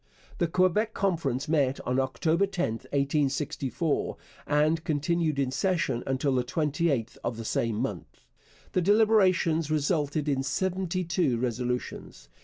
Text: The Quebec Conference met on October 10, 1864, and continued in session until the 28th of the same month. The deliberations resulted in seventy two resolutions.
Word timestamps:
The 0.39 0.47
Quebec 0.47 0.95
Conference 0.95 1.47
met 1.47 1.79
on 1.81 1.99
October 1.99 2.47
10, 2.47 2.73
1864, 2.89 4.17
and 4.47 4.83
continued 4.83 5.37
in 5.37 5.51
session 5.51 6.01
until 6.07 6.33
the 6.33 6.43
28th 6.43 7.19
of 7.23 7.37
the 7.37 7.45
same 7.45 7.75
month. 7.75 8.21
The 8.71 8.81
deliberations 8.81 9.69
resulted 9.69 10.27
in 10.27 10.41
seventy 10.41 11.03
two 11.03 11.37
resolutions. 11.37 12.29